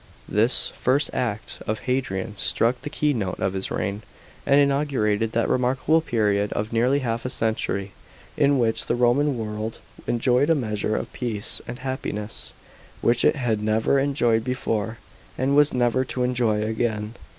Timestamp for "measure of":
10.55-11.13